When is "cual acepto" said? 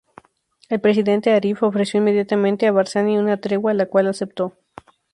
3.85-4.57